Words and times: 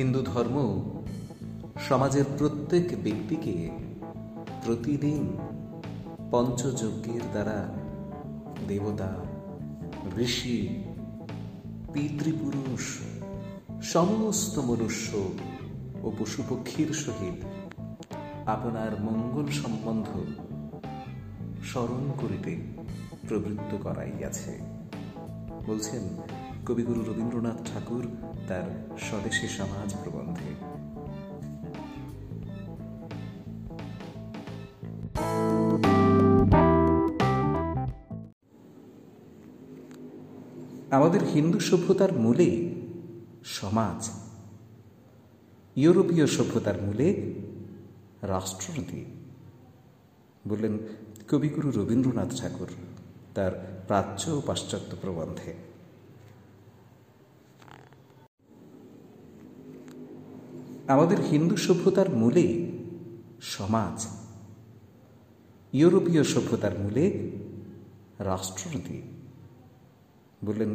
হিন্দু 0.00 0.22
ধর্ম 0.22 0.56
সমাজের 1.88 2.24
প্রত্যেক 2.38 3.02
ব্যক্তিকে 3.02 3.70
প্রতিদিন 4.64 5.36
পঞ্চযজ্ঞের 6.30 7.20
দ্বারা 7.30 7.58
দেবতা, 8.68 9.12
ঋষি, 10.18 10.84
পিতৃপুরুষ, 11.92 12.98
সমস্ত 13.82 14.58
মনুষ্য 14.58 15.30
ও 16.02 16.12
পশুপক্ষীর 16.18 16.92
সহিত 16.92 17.44
আপনার 18.46 19.00
মঙ্গল 19.00 19.46
সম্বন্ধ 19.50 20.08
স্মরণ 21.64 22.12
করিতে 22.20 22.52
প্রবৃত্ত 23.28 23.76
করাইয়াছে। 23.82 24.60
বলছেন 25.66 26.02
কবিগুরু 26.70 27.00
রবীন্দ্রনাথ 27.00 27.74
ঠাকুর 27.74 28.06
তার 28.48 28.96
স্বদেশী 28.98 29.48
সমাজ 29.48 29.94
প্রবন্ধে। 30.04 30.54
আমাদের 40.90 41.24
হিন্দু 41.24 41.60
সভ্যতার 41.60 42.12
মূলে 42.12 42.74
সমাজ। 43.44 44.10
ইউরোপীয় 45.76 46.26
সভ্যতার 46.26 46.82
মূলে 46.82 47.34
রাষ্ট্রনীতি। 48.22 49.04
বললেন 50.48 50.78
কবিগুরু 51.28 51.70
রবীন্দ্রনাথ 51.70 52.40
ঠাকুর 52.40 52.68
তার 53.34 53.82
প্রাচ্য 53.86 54.30
ও 54.30 54.42
পাশ্চাত্য 54.46 54.96
প্রবন্ধে। 55.00 55.69
আমাদের 60.94 61.18
হিন্দু 61.30 61.56
সভ্যতার 61.56 62.08
মূলে 62.14 62.46
সমাজ, 63.54 63.96
ইউরোপীয় 65.72 66.24
সভ্যতার 66.24 66.74
মূলে 66.78 67.04
রাষ্ট্রনীতি। 68.30 68.98
বললেন 70.44 70.70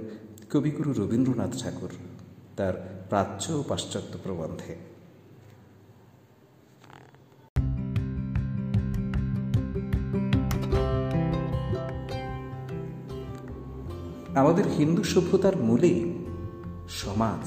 কবিগুরু 0.51 0.91
রবীন্দ্রনাথ 0.93 1.53
ঠাকুর 1.63 1.91
তার 2.57 2.73
প্রাচ্য 3.09 3.43
ও 3.53 3.61
পাশ্চাত্য 3.69 4.13
প্রবন্ধে। 4.23 4.73
আমাদের 14.41 14.65
হিন্দু 14.77 15.03
সভ্যতার 15.03 15.55
মূলে 15.57 15.93
সমাজ 17.01 17.43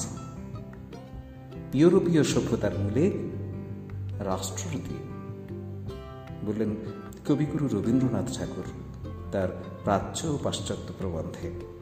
ইউরোপীয় 1.75 2.25
সভ্যতার 2.25 2.79
মূলে 2.79 3.11
রাষ্ট্রপতি 4.19 4.97
বললেন 6.47 6.77
কবিগুরু 7.27 7.69
রবীন্দ্রনাথ 7.69 8.39
ঠাকুর 8.39 8.65
তার 9.33 9.49
প্রাচ্য 9.85 10.27
ও 10.27 10.39
পাশ্চাত্য 10.43 10.93
প্রবন্ধে। 10.99 11.78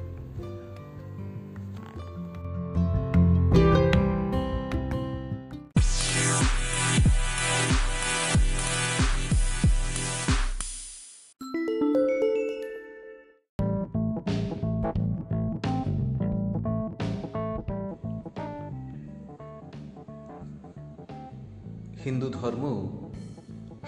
ধর্ম 22.46 22.88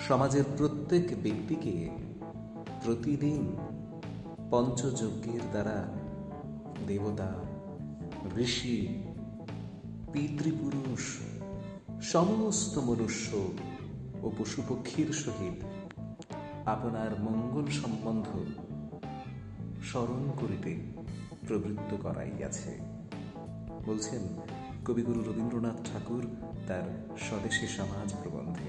সমাজের 0.09 0.45
প্রত্যেক 0.57 1.23
ব্যক্তিকে 1.23 1.91
প্রতিদিন 2.85 3.57
পঞ্চযজ্ঞের 4.51 5.41
দ্বারা 5.51 5.95
দেবতা, 6.87 7.35
ঋষি, 8.37 9.05
পিতৃপুরুষ, 10.13 11.19
সমস্ত 12.03 12.79
মনুষ্য 12.79 13.37
ও 14.23 14.33
পশুপক্ষীর 14.39 15.13
সহিত 15.13 15.65
আপনার 16.67 17.21
মঙ্গল 17.21 17.67
সম্বন্ধ 17.71 18.27
স্মরণ 19.85 20.31
করিতে 20.41 20.77
প্রবৃত্ত 21.49 21.97
করাইয়াছে। 22.03 22.79
বলছেন 23.87 24.23
কবিগুরু 24.89 25.21
রবীন্দ্রনাথ 25.21 25.79
ঠাকুর 25.89 26.25
তার 26.67 26.87
স্বদেশী 27.19 27.67
সমাজ 27.67 28.09
প্রবন্ধে। 28.23 28.69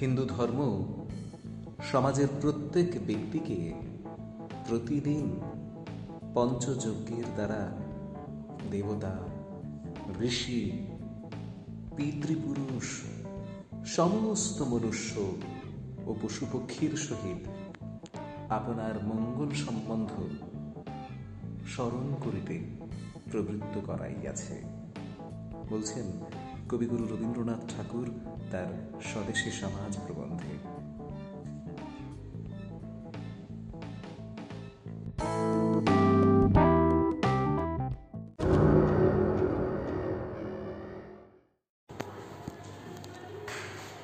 হিন্দু 0.00 0.24
ধর্ম 0.24 0.60
সমাজের 1.92 2.28
প্রত্যেক 2.40 2.88
ব্যক্তিকে 3.06 3.58
প্রতিদিন 4.68 5.24
পঞ্চযজ্ঞের 6.34 7.26
দ্বারা 7.34 7.62
দেবতা 8.70 9.35
ঋষি, 10.20 10.86
পিতৃপুরুষ, 11.96 13.00
সমস্ত 13.86 14.62
মনুষ্য 14.62 15.20
ও 16.06 16.14
পশুপক্ষীর 16.22 16.96
সহিত 16.96 17.48
আপনার 18.48 19.04
মঙ্গল 19.04 19.50
সম্বন্ধ 19.54 20.10
স্মরণ 21.68 22.14
করিতে 22.24 22.64
প্রবৃত্ত 23.30 23.80
করাইয়াছে। 23.86 24.62
বলছেন, 25.70 26.06
কবিগুরু 26.68 27.04
রবীন্দ্রনাথ 27.04 27.76
ঠাকুর 27.76 28.10
তার 28.50 28.90
স্বদেশী 29.02 29.50
সমাজ 29.50 29.98
প্রবন্ধে। 30.06 30.75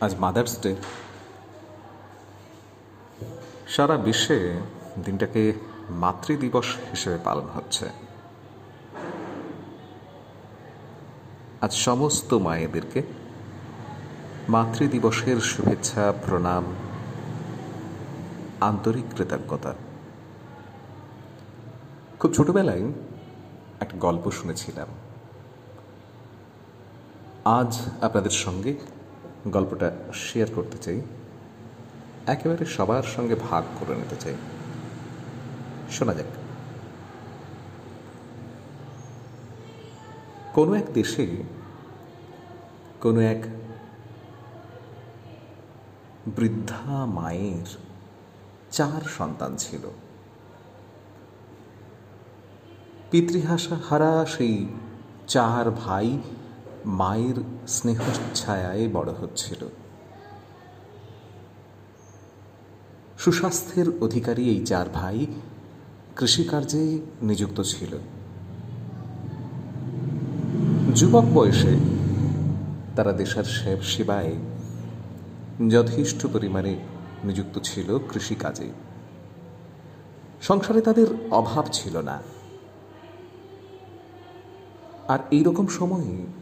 আজ 0.02 0.14
মাদার্স 0.14 0.60
ডে। 0.60 0.76
সারা 3.68 3.96
বিশ্বে 3.96 4.60
দিনটাকে 5.04 5.52
মাতৃদিবস 5.90 6.64
হিসেবে 6.90 7.18
পালন 7.24 7.48
হচ্ছে। 7.54 7.88
আজ 11.60 11.72
সমস্ত 11.72 12.34
মায়েদেরকে 12.34 13.02
মাতৃদিবসের 14.48 15.40
শুভেচ্ছা, 15.40 16.12
প্রণাম, 16.26 16.64
আন্তরিক 18.60 19.04
কৃতজ্ঞতা। 19.16 19.74
খুব 22.20 22.32
ছোটবেলায় 22.32 22.82
একটা 23.80 23.98
গল্প 23.98 24.30
শুনেছিলাম। 24.30 24.88
আজ 27.44 27.80
আপনাদের 28.00 28.30
সঙ্গে 28.30 28.74
গল্পটা 29.48 29.92
শেয়ার 30.14 30.48
করতে 30.54 30.78
চাই। 30.78 31.00
একেবারে 32.26 32.64
সবার 32.64 33.02
সঙ্গে 33.02 33.34
ভাগ 33.34 33.64
করে 33.80 33.96
নিতে 33.96 34.16
চাই। 34.16 34.34
শোনা 35.90 36.14
যাক। 36.14 36.26
কোনো 40.54 40.74
এক 40.74 40.92
দেশে 40.92 41.42
কোনো 43.00 43.20
এক 43.20 43.46
বৃদ্ধা 46.26 47.06
মায়ের 47.06 47.76
চার 48.70 49.00
সন্তান 49.18 49.56
ছিল। 49.56 49.80
পিতৃহাসা 53.10 53.76
হারা 53.90 54.26
সেই 54.26 54.66
চার 55.28 55.70
ভাই 55.70 56.18
মায়ের 56.86 57.34
স্নেহ 57.68 58.00
ছায়ায় 58.34 58.88
বড় 58.88 59.12
হচ্ছিল। 59.12 59.66
সুস্বাস্থ্যের 63.18 63.84
অধিকারী 64.00 64.48
এই 64.48 64.66
চার 64.66 64.88
ভাই 64.88 65.26
কৃষিকার্যে 66.16 67.00
নিযুক্ত 67.22 67.60
ছিল। 67.60 67.98
যুবক 70.94 71.24
বয়সে 71.24 71.76
তারা 72.96 73.12
দেশের 73.12 73.44
সেব 73.44 73.82
সেবায় 73.82 74.34
যথেষ্ট 75.70 76.26
পরিমাণে 76.32 76.76
নিযুক্ত 77.24 77.58
ছিল 77.58 77.98
কৃষিকাজে। 77.98 78.68
সংসারে 80.42 80.80
তাদের 80.80 81.06
অভাব 81.30 81.64
ছিল 81.72 82.00
না। 82.00 82.22
আর 85.08 85.18
এই 85.30 85.42
রকম 85.42 85.66
সময়ে 85.66 86.41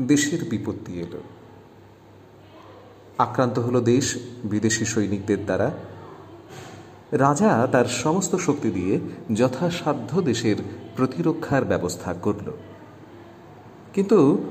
দেশের 0.00 0.48
বিপত্তি 0.48 1.00
এলো। 1.00 1.20
আক্রান্ত 3.18 3.58
হলো 3.58 3.80
দেশ, 3.80 4.16
বিদেশি 4.44 4.84
সৈনিকদের 4.84 5.44
দ্বারা। 5.44 5.70
রাজা 7.12 7.68
তার 7.72 7.84
সমস্ত 7.84 8.36
শক্তি 8.36 8.70
দিয়ে 8.70 9.00
যথাসাধ্য 9.34 10.20
দেশের 10.20 10.56
প্রতিরক্ষার 10.96 11.64
ব্যবস্থা 11.64 12.14
করল। 12.14 12.50
কিন্তু 13.94 14.44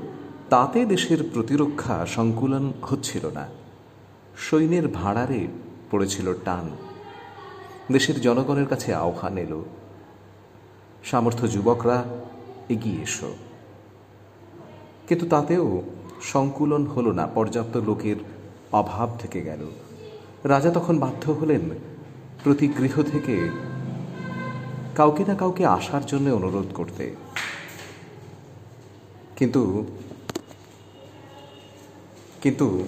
তাতে 0.50 0.86
দেশের 0.86 1.18
প্রতিরক্ষা 1.34 2.06
সংকুলন 2.06 2.72
হচ্ছিল 2.82 3.30
না। 3.30 3.46
সৈন্যের 4.36 4.88
ভাড়ারে 4.88 5.46
পড়েছিল 5.90 6.34
টান। 6.44 6.70
দেশের 7.92 8.20
জনগণের 8.20 8.66
কাছে 8.66 8.94
আহ্বান 8.94 9.38
এলো, 9.38 9.64
সামর্থ্য 11.04 11.50
যুবকরা 11.50 12.04
এগিয়ে 12.68 13.02
এসো। 13.02 13.36
কিন্তু 15.08 15.26
তাতেও 15.26 15.82
সংকুলন 16.22 16.86
হলো 16.86 17.12
না, 17.12 17.26
পর্যাপ্ত 17.26 17.76
লোকের 17.76 18.16
অভাব 18.72 19.16
থেকে 19.18 19.42
গেল। 19.42 19.66
রাজা 20.44 20.70
তখন 20.70 20.98
বাধ্য 20.98 21.32
হলেন 21.32 21.60
প্রতি 22.42 22.68
গৃহ 22.68 23.02
থেকে 23.02 23.48
কাউকে 24.94 25.24
না 25.24 25.34
কাউকে 25.34 25.66
আসার 25.66 26.06
জন্য 26.06 26.30
অনুরোধ 26.30 26.74
করতে। 26.74 27.14
কিন্তু 29.36 29.86
কিন্তু 32.42 32.84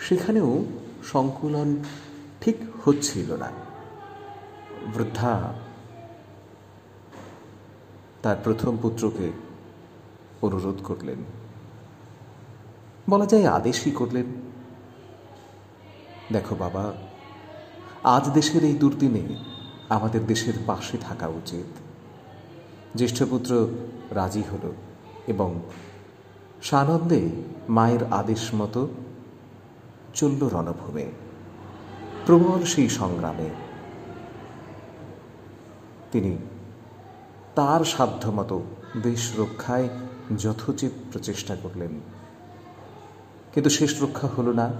সেখানেও 0.00 0.64
সংকুলন 1.04 1.76
ঠিক 2.40 2.56
হচ্ছিল 2.84 3.36
না। 3.36 3.50
বৃদ্ধা 4.96 5.54
তার 8.22 8.36
প্রথম 8.44 8.76
পুত্রকে 8.82 9.43
অনুরোধ 10.44 10.82
করলেন। 10.84 11.18
বলা 13.10 13.26
যায় 13.26 13.46
আদেশই 13.46 13.90
করলেন। 13.90 14.24
দেখো 16.32 16.54
বাবা, 16.54 16.92
আজ 18.04 18.30
দেশের 18.30 18.64
এই 18.64 18.72
দুর্দিনে 18.72 19.22
আমাদের 19.88 20.26
দেশের 20.26 20.54
পাশে 20.66 20.98
থাকা 20.98 21.26
উচিত। 21.26 21.66
জ্যেষ্ঠপুত্র 22.96 23.68
রাজি 24.10 24.42
হল 24.52 24.72
এবং 25.26 25.62
সানন্দে 26.62 27.28
মায়ের 27.68 28.02
আদেশ 28.10 28.54
মতো 28.54 28.88
চলল 30.14 30.48
রণভূমে। 30.48 31.06
প্রবল 32.26 32.64
সেই 32.64 32.88
সংগ্রামে। 32.88 33.50
তিনি 36.12 36.36
তার 37.54 37.84
সাধ্যমতো 37.84 38.62
দেশ 39.02 39.40
রক্ষায় 39.40 39.88
যথোচিত 40.38 40.92
প্রচেষ্টা 41.12 41.56
করলেন। 41.62 42.00
কিন্তু 43.54 43.70
শেষ 43.70 44.02
রক্ষা 44.02 44.28
হলো 44.28 44.52
না 44.52 44.70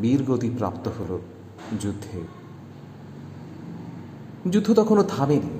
বীরগতি 0.00 0.50
প্রাপ্ত 0.50 0.88
হল 0.88 1.18
যুদ্ধে। 1.80 2.20
যুদ্ধ 4.50 4.72
তখনও 4.72 5.02
থামেনি, 5.02 5.50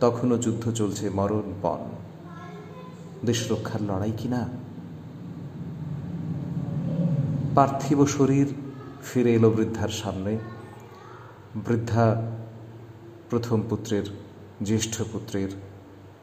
তখনও 0.00 0.38
যুদ্ধ 0.38 0.72
চলছে 0.72 1.10
মরণপণ 1.10 1.78
দেশ 3.26 3.52
রক্ষার 3.52 3.82
লড়াই 3.82 4.12
কিনা 4.18 4.48
পার্থিব 7.54 8.06
শরীর 8.06 8.54
ফিরে 9.04 9.34
এলো 9.34 9.50
বৃদ্ধার 9.50 9.88
সামনে। 9.88 10.38
বৃদ্ধা 11.56 12.32
প্রথম 13.30 13.62
পুত্রের 13.70 14.29
জ্যেষ্ঠ 14.62 15.02
পুত্রের 15.12 15.48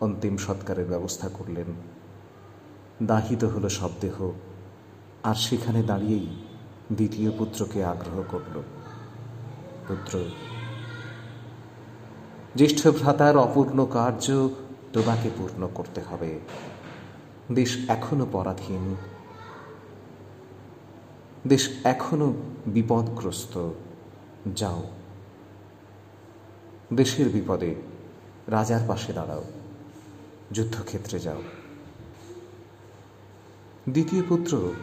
অন্তিম 0.02 0.38
সৎকারের 0.38 0.88
ব্যবস্থা 0.88 1.30
করলেন। 1.30 1.66
দাহিত 3.04 3.44
হলো 3.44 3.70
শবদেহ 3.70 4.32
আর 5.24 5.36
সেখানে 5.36 5.84
দাঁড়িয়েই 5.84 6.28
দ্বিতীয় 6.94 7.32
পুত্রকে 7.38 7.86
আগ্রহ 7.86 8.24
করল। 8.32 8.62
পুত্র, 9.88 10.26
জ্যেষ্ঠ 12.56 12.88
ভ্রাতার 12.88 13.38
অপূর্ণ 13.38 13.86
কার্য 13.86 14.50
তোমাকে 14.94 15.30
পূর্ণ 15.38 15.70
করতে 15.76 16.02
হবে। 16.02 16.40
দেশ 17.54 17.90
এখনও 17.90 18.28
পরাধীন। 18.32 18.96
দেশ 21.48 21.70
এখনও 21.84 22.34
বিপদগ্রস্ত। 22.68 23.72
যাও। 24.56 24.84
দেশের 26.94 27.30
বিপদে 27.30 27.76
রাজার 28.48 28.80
পাশে 28.88 29.14
দাঁড়াও, 29.14 29.44
যুদ্ধক্ষেত্রে 30.52 31.20
যাও। 31.20 31.42
দ্বিতীয় 33.90 34.24
পুত্র, 34.30 34.74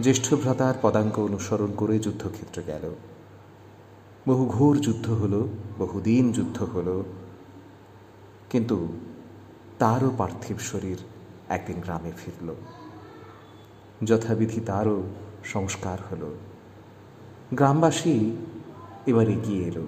জ্যেষ্ঠ 0.00 0.34
ভ্রাতার 0.34 0.74
পদাঙ্ক 0.82 1.18
অনুসরণ 1.18 1.74
করে 1.76 1.98
যুদ্ধক্ষেত্রে 1.98 2.62
গেল। 2.62 2.94
বহু 4.28 4.46
ঘোর 4.46 4.78
যুদ্ধ 4.78 5.10
হলো, 5.10 5.48
বহুদিন 5.78 6.32
যুদ্ধ 6.32 6.62
হলো, 6.62 7.04
কিন্তু 8.50 8.88
তারও 9.78 10.10
পার্থিব 10.18 10.58
শরীর 10.58 10.96
একদিন 11.48 11.80
গ্রামে 11.80 12.12
ফিরল। 12.16 12.54
যথাবিধি 14.04 14.60
তারও 14.60 15.02
সংস্কার 15.44 15.98
হলো। 16.10 16.34
গ্রামবাসী 17.54 18.36
এবার 19.06 19.28
এগিয়ে 19.28 19.64
এলো, 19.64 19.86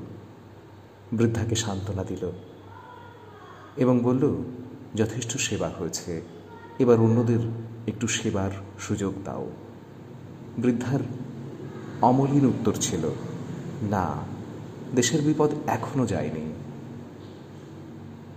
বৃদ্ধাকে 1.12 1.54
সান্ত্বনা 1.54 2.04
দিল। 2.04 2.32
এবং 3.78 4.00
বলল, 4.00 4.44
যথেষ্ট 4.94 5.36
সেবা 5.36 5.68
হয়েছে। 5.68 6.22
এবার 6.78 7.00
অন্যদের 7.00 7.38
একটু 7.86 8.06
সেবার 8.06 8.50
সুযোগ 8.78 9.14
দাও। 9.24 9.50
বৃদ্ধার 10.58 11.00
অমলিন 12.02 12.46
উত্তর 12.46 12.72
ছিল, 12.80 13.10
না, 13.82 14.16
দেশের 14.94 15.22
বিপদ 15.22 15.50
এখনও 15.66 16.06
যায়নি। 16.06 16.52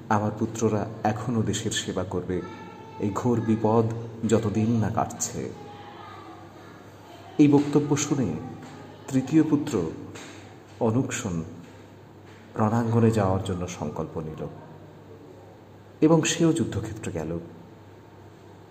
আমার 0.09 0.31
পুত্ররা 0.39 0.85
এখনও 1.03 1.41
দেশের 1.41 1.71
সেবা 1.71 2.03
করবে। 2.03 2.41
এই 2.99 3.11
ঘোর 3.15 3.41
বিপদ 3.41 3.85
যতদিন 4.29 4.71
না 4.71 4.89
কাটছে। 4.89 5.53
এই 7.37 7.47
বক্তব্য 7.47 7.97
শুনে 7.97 8.33
তৃতীয় 9.07 9.43
পুত্র 9.43 9.91
অনুক্ষণ 10.79 11.43
রণাঙ্গনে 12.55 13.11
যাওয়ার 13.11 13.43
জন্য 13.43 13.67
সংকল্প 13.67 14.17
নিল। 14.17 14.47
এবং 16.01 16.23
সেও 16.23 16.53
যুদ্ধক্ষেত্রে 16.53 17.11
গেল। 17.11 17.39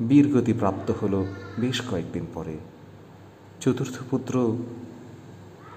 বীরগতি 0.08 0.52
প্রাপ্ত 0.52 0.90
হল 0.90 1.26
বেশ 1.60 1.80
কয়েকদিন 1.90 2.26
পরে। 2.34 2.58
চতুর্থ 3.60 4.02
পুত্র 4.10 4.56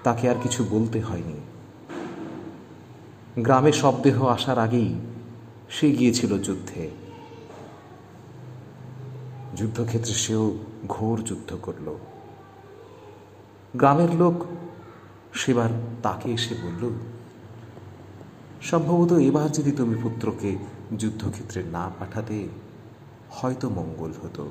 তাকে 0.04 0.30
আর 0.30 0.34
কিছু 0.42 0.64
বলতে 0.70 1.00
হয়নি। 1.00 1.40
গ্রামে 3.42 3.72
শবদেহ 3.72 4.26
আসার 4.26 4.58
আগেই 4.58 4.94
সে 5.70 5.90
গিয়েছিল 5.90 6.42
যুদ্ধে। 6.42 6.90
যুদ্ধক্ষেত্রে 9.56 10.14
সেও 10.14 10.58
ঘোর 10.88 11.22
যুদ্ধ 11.22 11.56
করল। 11.62 11.98
গ্রামের 13.76 14.14
লোক 14.14 14.44
সেবার 15.32 15.68
তাকে 16.02 16.32
এসে 16.32 16.54
বলল, 16.54 16.90
সম্ভবত 18.62 19.12
এবার 19.12 19.52
যদি 19.52 19.72
তুমি 19.72 19.94
পুত্রকে 20.02 20.56
যুদ্ধক্ষেত্রে 20.98 21.62
না 21.62 21.90
পাঠাতে 21.98 22.48
হয়তো 23.30 23.70
মঙ্গল 23.70 24.12
হতো। 24.22 24.50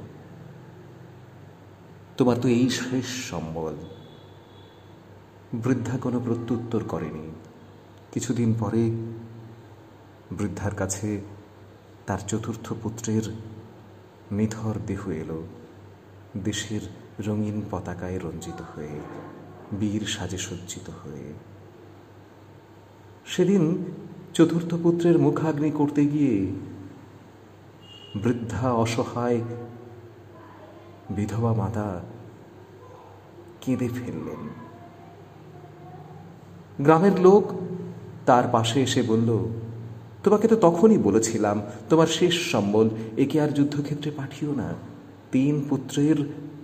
তোমার 2.17 2.37
তো 2.37 2.47
এই 2.47 2.69
শেষ 2.69 3.05
সম্বল। 3.05 3.75
বৃদ্ধা 5.53 5.97
কোনো 5.97 6.19
প্রত্যুত্তর 6.19 6.83
করেনি। 6.83 7.31
কিছুদিন 8.11 8.55
পরে 8.59 8.89
বৃদ্ধার 10.31 10.75
কাছে 10.75 11.21
তার 12.07 12.19
চতুর্থ 12.27 12.73
পুত্রের 12.83 13.21
নিথর 14.31 14.73
দেহ 14.87 15.09
এলো। 15.09 15.43
দেশের 16.43 16.81
রঙিন 17.27 17.61
পতাকায় 17.71 18.19
রঞ্জিত 18.19 18.61
হয়ে, 18.75 18.99
বীর 19.79 20.05
সাজে 20.05 20.37
সজ্জিত 20.37 20.89
হয়ে। 20.89 21.33
সেদিন 23.25 23.85
চতুর্থ 24.33 24.75
পুত্রের 24.75 25.17
মুখাগ্নি 25.19 25.71
করতে 25.71 26.05
গিয়ে 26.05 26.45
বৃদ্ধা 28.23 28.73
অসহায় 28.73 29.41
বিধবা 31.09 31.53
মাতা 31.53 32.01
কেঁদে 33.61 33.87
ফেললেন। 33.87 34.41
গ্রামের 36.79 37.19
লোক 37.19 37.43
তার 38.25 38.43
পাশে 38.51 38.81
এসে 38.81 39.03
বলল, 39.03 39.29
তোমাকে 40.23 40.47
তো 40.47 40.55
তখনই 40.55 40.97
বলেছিলাম, 40.97 41.61
তোমার 41.89 42.07
শেষ 42.07 42.51
সম্বল 42.51 42.89
একে 43.17 43.41
আর 43.41 43.49
যুদ্ধক্ষেত্রে 43.49 44.11
পাঠিও 44.11 44.53
না। 44.53 44.73
তিন 45.31 45.65
পুত্রের 45.69 46.17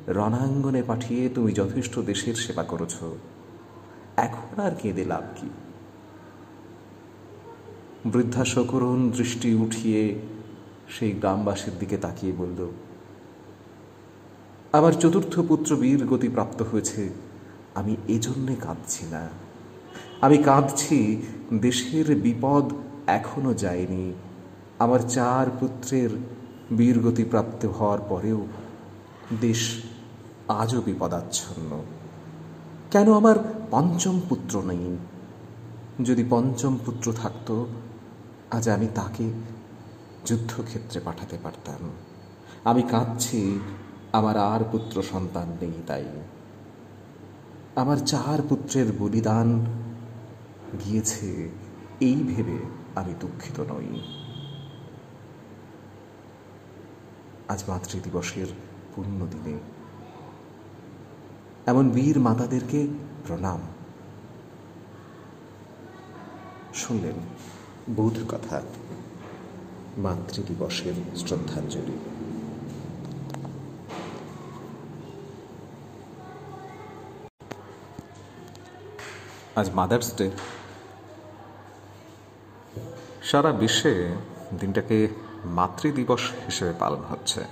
রণাঙ্গনে 0.08 0.84
পাঠিয়ে 0.84 1.30
তুমি 1.30 1.52
যথেষ্ট 1.52 2.00
দেশের 2.00 2.36
সেবা 2.36 2.64
করেছ। 2.64 2.96
এখন 4.18 4.56
আর 4.62 4.72
কেঁদে 4.82 5.06
লাভ 5.06 5.24
কি? 5.36 5.50
বৃদ্ধা 8.06 8.46
সকরুণ 8.46 9.12
দৃষ্টি 9.12 9.54
উঠিয়ে 9.54 10.20
সেই 10.90 11.12
গ্রামবাসীর 11.12 11.74
দিকে 11.80 11.98
তাকিয়ে 11.98 12.34
বলল, 12.38 12.72
আমার 14.72 14.94
চতুর্থ 14.94 15.40
পুত্র 15.40 15.76
বীর 15.76 16.08
গতি 16.08 16.28
প্রাপ্ত 16.28 16.62
হয়েছে। 16.62 17.10
আমি 17.76 17.96
এজন্যে 18.08 18.56
কাঁদছি 18.56 19.06
না। 19.06 19.28
আমি 20.22 20.38
কাঁদছি, 20.38 21.22
দেশের 21.54 22.16
বিপদ 22.16 22.74
এখনও 23.08 23.54
যায়নি। 23.54 24.14
আমার 24.80 25.00
চার 25.00 25.50
পুত্রের 25.60 26.10
বীরগতি 26.78 27.24
প্রাপ্ত 27.24 27.66
হওয়ার 27.66 28.00
পরেও 28.10 28.48
দেশ 29.42 29.84
আজও 30.48 30.82
বিপদাচ্ছন্ন। 30.82 31.84
কেন 32.92 33.14
আমার 33.14 33.68
পঞ্চম 33.72 34.22
পুত্র 34.30 34.62
নেই? 34.62 34.98
যদি 36.04 36.24
পঞ্চম 36.30 36.78
পুত্র 36.86 37.14
থাকতো 37.14 37.68
আজ 38.52 38.70
আমি 38.70 38.88
তাকে 38.96 39.32
যুদ্ধক্ষেত্রে 40.26 41.00
পাঠাতে 41.06 41.38
পারতাম। 41.44 41.90
আমি 42.64 42.82
কাঁদছি, 42.82 43.60
আমার 44.14 44.38
আর 44.38 44.60
পুত্র 44.72 45.04
সন্তান 45.04 45.58
নেই 45.62 45.72
তাই। 45.88 46.06
আমার 47.76 47.98
চার 47.98 48.42
পুত্রের 48.50 48.92
বলিদান 48.92 49.66
গিয়েছে, 50.86 51.50
এই 52.00 52.16
ভেবে 52.16 52.58
আমি 52.96 53.14
দুঃখিত 53.20 53.60
নই। 53.60 54.02
আজ 57.48 57.64
মাতৃদিবসের 57.68 58.48
পূর্ণ 58.96 59.28
দিনে 59.32 59.58
এমন 61.66 61.90
বীর 61.90 62.20
মাতাদেরকে 62.20 62.88
প্রণাম। 63.28 63.60
শুনলেন। 66.74 67.16
বৌদ্ধ 67.96 68.20
কথা 68.28 68.62
মাতৃদিবসের 69.98 70.94
শ্রদ্ধাঞ্জলি। 71.16 71.98
আজ 79.56 79.70
মাদার্স 79.70 80.16
ডে। 80.16 80.32
সারা 83.24 83.52
বিশ্বে 83.52 84.16
দিনটাকে 84.60 85.08
মাতৃদিবস 85.46 86.22
হিসেবে 86.46 86.74
পালন 86.80 87.02
হচ্ছে। 87.10 87.44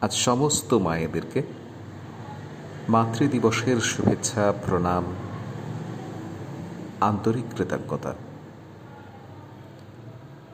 আজ 0.00 0.12
সমস্ত 0.12 0.74
মায়েদেরকে 0.74 1.42
মাতৃদিবসের 2.88 3.80
শুভেচ্ছা, 3.80 4.52
প্রণাম 4.66 5.04
আন্তরিক 7.04 7.44
কৃতজ্ঞতা। 7.56 8.14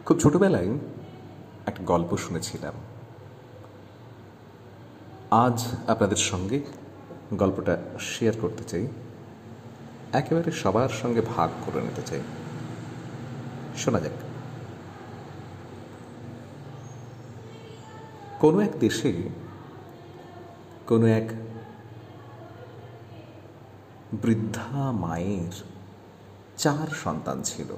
খুব 0.07 0.19
ছোটবেলায় 0.19 0.75
একটা 1.67 1.85
গল্প 1.85 2.17
শুনেছিলাম। 2.17 2.75
আজ 5.31 5.67
আপনাদের 5.89 6.17
সঙ্গে 6.17 6.61
গল্পটা 7.35 7.83
শেয়ার 8.01 8.35
করতে 8.41 8.65
চাই। 8.65 8.87
একেবারে 10.13 10.51
সবার 10.51 10.89
সঙ্গে 10.89 11.21
ভাগ 11.21 11.51
করে 11.67 11.83
নিতে 11.83 12.03
চাই। 12.03 12.21
শোনা 13.77 14.01
যাক। 14.01 14.13
কোনো 18.41 18.61
এক 18.61 18.79
দেশে 18.81 19.29
কোনো 20.87 21.07
এক 21.07 21.31
বৃদ্ধা 24.13 24.93
মায়ের 24.93 25.70
চার 26.61 26.89
সন্তান 27.05 27.39
ছিল। 27.43 27.71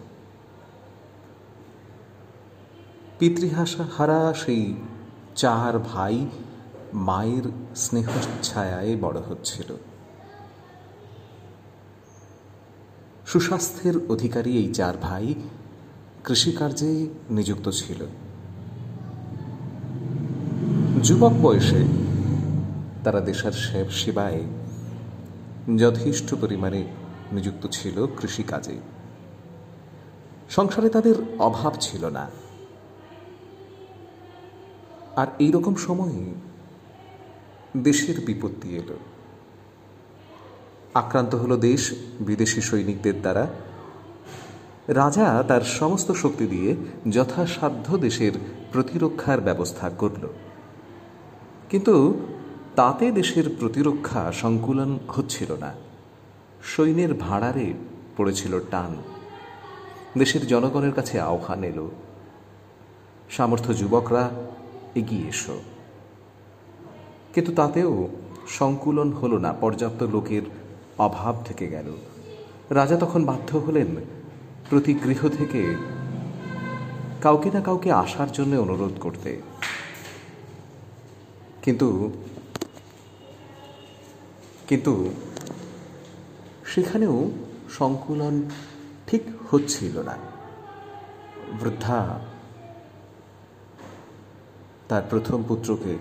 পিতৃহাসা 3.19 3.85
হারা 3.97 4.35
সেই 4.35 4.63
চার 5.37 5.79
ভাই 5.79 6.17
মায়ের 7.07 7.47
স্নেহ 7.77 8.09
ছায়ায় 8.43 8.97
বড় 9.01 9.19
হচ্ছিল। 9.29 9.77
সুস্বাস্থ্যের 13.27 13.97
অধিকারী 14.09 14.53
এই 14.57 14.69
চার 14.75 14.95
ভাই 15.03 15.27
কৃষিকার্যে 16.25 16.91
নিযুক্ত 17.31 17.67
ছিল। 17.81 18.01
যুবক 21.03 21.35
বয়সে 21.43 21.83
তারা 23.05 23.21
দেশের 23.21 23.53
সেব 23.53 23.89
সেবায় 23.91 24.43
যথেষ্ট 25.79 26.29
পরিমাণে 26.41 26.83
নিযুক্ত 27.33 27.67
ছিল 27.67 28.07
কৃষিকাজে। 28.07 28.77
সংসারে 30.51 30.89
তাদের 30.89 31.15
অভাব 31.39 31.73
ছিল 31.81 32.07
না। 32.09 32.31
আর 35.17 35.27
এইরকম 35.39 35.75
সময়ে 35.75 36.35
দেশের 37.83 38.25
বিপত্তি 38.25 38.77
এলো। 38.77 38.99
আক্রান্ত 40.95 41.35
হলো 41.35 41.57
দেশ, 41.57 41.93
বিদেশি 42.21 42.61
সৈনিকদের 42.61 43.21
দ্বারা। 43.21 43.47
রাজা 44.89 45.45
তার 45.49 45.61
সমস্ত 45.61 46.13
শক্তি 46.13 46.47
দিয়ে 46.47 46.77
যথাসাধ্য 47.11 47.97
দেশের 47.97 48.33
প্রতিরক্ষার 48.73 49.41
ব্যবস্থা 49.41 49.91
করল। 49.91 50.29
কিন্তু 51.71 52.15
তাতে 52.77 53.13
দেশের 53.13 53.45
প্রতিরক্ষা 53.61 54.33
সংকুলন 54.33 54.99
হচ্ছিল 55.09 55.57
না। 55.57 55.92
সৈন্যের 56.63 57.15
ভাড়ারে 57.15 57.75
পড়েছিল 58.17 58.61
টান। 58.71 58.97
দেশের 60.19 60.47
জনগণের 60.47 60.93
কাছে 60.93 61.21
আহ্বান 61.21 61.65
এলো, 61.65 61.91
সামর্থ্য 63.31 63.77
যুবকরা 63.77 64.31
এগিয়ে 64.95 65.29
এসো। 65.29 65.63
কিন্তু 67.35 67.53
তাতেও 67.53 68.09
সংকুলন 68.49 69.13
হলো 69.13 69.39
না, 69.39 69.53
পর্যাপ্ত 69.53 70.03
লোকের 70.03 70.43
অভাব 70.99 71.43
থেকে 71.45 71.67
গেল। 71.67 71.93
রাজা 72.71 72.97
তখন 72.97 73.25
বাধ্য 73.25 73.57
হলেন 73.57 73.97
প্রতি 74.71 74.95
গৃহ 74.95 75.29
থেকে 75.29 75.75
কাউকে 77.21 77.51
না 77.51 77.61
কাউকে 77.61 77.93
আসার 77.93 78.33
জন্য 78.33 78.57
অনুরোধ 78.57 79.01
করতে। 79.01 79.41
কিন্তু 81.63 82.13
কিন্তু 84.69 85.11
সেখানেও 86.75 87.31
সংকুলন 87.71 88.43
ঠিক 89.07 89.23
হচ্ছিল 89.51 89.99
না। 89.99 90.17
বৃদ্ধা 91.63 92.19
তার 94.89 95.03
প্রথম 95.11 95.43
পুত্রকে 95.49 95.99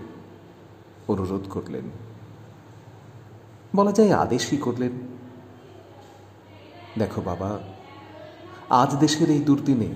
অনুরোধ 1.08 1.50
করলেন। 1.50 1.84
বলা 3.76 3.92
যায় 3.92 4.12
আদেশই 4.12 4.56
করলেন। 4.56 4.92
দেখো 6.98 7.20
বাবা, 7.20 7.58
আজ 8.70 8.96
দেশের 8.96 9.30
এই 9.30 9.40
দুর্দিনে 9.40 9.90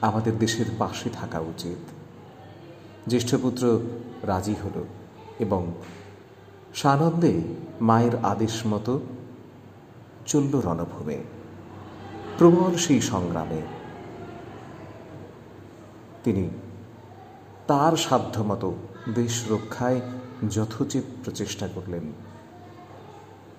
আমাদের 0.00 0.38
দেশের 0.38 0.66
পাশে 0.78 1.10
থাকা 1.10 1.38
উচিত। 1.38 1.90
জ্যেষ্ঠপুত্র 3.08 3.80
রাজি 4.22 4.54
হল 4.64 4.84
এবং 5.38 5.74
সানন্দে 6.74 7.42
মায়ের 7.80 8.16
আদেশ 8.22 8.66
মতো 8.66 9.00
চলল 10.28 10.60
রণভূমে। 10.60 11.18
প্রবল 12.38 12.76
সেই 12.76 13.00
সংগ্রামে। 13.00 13.62
তিনি 16.24 16.50
তার 17.66 17.96
সাধ্যমতো 17.96 18.74
দেশ 19.14 19.50
রক্ষায় 19.50 20.00
যথোচিত 20.50 21.04
প্রচেষ্টা 21.24 21.68
করলেন। 21.74 22.12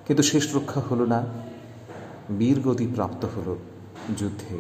কিন্তু 0.07 0.23
শেষ 0.23 0.55
রক্ষা 0.55 0.81
হলো 0.81 1.05
না 1.05 1.25
বীরগতি 2.38 2.88
প্রাপ্ত 2.88 3.25
হল 3.25 3.55
যুদ্ধে। 4.17 4.57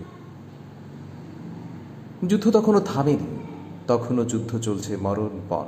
যুদ্ধ 2.27 2.49
তখনও 2.49 2.79
থামেনি, 2.79 3.39
তখনও 3.87 4.25
যুদ্ধ 4.25 4.59
চলছে 4.59 4.97
মরণপণ। 4.97 5.65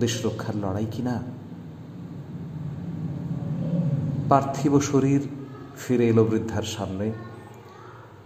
দেশ 0.00 0.26
রক্ষার 0.26 0.56
লড়াই 0.56 0.86
কিনা 0.92 1.35
পার্থিব 4.28 4.80
শরীর 4.80 5.28
ফিরে 5.78 6.08
এলো 6.08 6.24
বৃদ্ধার 6.24 6.62
সামনে। 6.62 7.12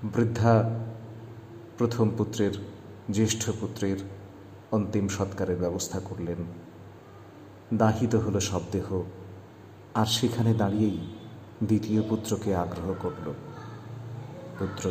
বৃদ্ধা 0.05 0.71
প্রথম 1.79 2.11
পুত্রের, 2.19 2.51
জ্যেষ্ঠ 3.11 3.51
পুত্রের 3.61 3.97
অন্তিম 4.73 5.09
সৎকারের 5.09 5.59
ব্যবস্থা 5.59 6.01
করলেন। 6.01 6.37
দাহিত 7.75 8.15
হলো 8.15 8.41
শবদেহ 8.41 9.03
আর 9.95 10.07
সেখানে 10.07 10.55
দাঁড়িয়েই 10.55 10.99
দ্বিতীয় 11.63 12.03
পুত্রকে 12.09 12.55
আগ্রহ 12.55 12.95
করল। 13.03 13.33
পুত্র, 14.59 14.91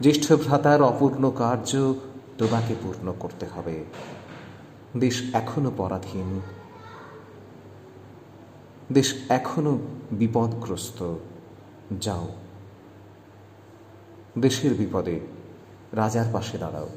জ্যেষ্ঠ 0.00 0.32
ভ্রাতার 0.32 0.82
অপূর্ণ 0.82 1.30
কার্য 1.30 1.94
তোমাকে 2.38 2.74
পূর্ণ 2.82 3.14
করতে 3.20 3.46
হবে। 3.46 3.84
দেশ 4.96 5.34
এখনও 5.34 5.72
পরাধীন 5.76 6.40
দেশ 8.94 9.14
এখনও 9.28 9.78
বিপদগ্রস্ত। 10.12 11.16
যাও। 12.00 12.28
দেশের 14.38 14.74
বিপদে 14.74 15.20
রাজার 15.92 16.26
পাশে 16.32 16.58
দাঁড়াও। 16.58 16.88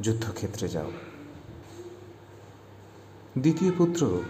যুদ্ধক্ষেত্রে 0.00 0.68
যাও। 0.68 0.90
দ্বিতীয় 3.38 3.72
পুত্র, 3.78 4.20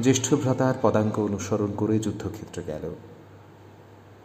জ্যেষ্ঠ 0.00 0.34
ভ্রাতার 0.34 0.74
পদাঙ্ক 0.82 1.18
অনুসরণ 1.18 1.72
করে 1.76 1.98
যুদ্ধক্ষেত্রে 1.98 2.62
গেল। 2.62 2.94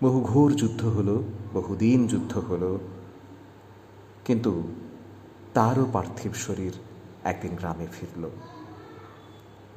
বহু 0.03 0.21
ঘোর 0.21 0.53
যুদ্ধ 0.53 0.85
হলো, 0.85 1.23
বহুদিন 1.53 2.07
যুদ্ধ 2.07 2.37
হলো। 2.37 2.79
কিন্তু 4.25 4.63
তারও 5.53 5.85
পার্থিব 5.93 6.33
শরীর 6.33 6.73
একদিন 7.23 7.55
গ্রামে 7.55 7.87
ফিরল। 7.99 8.29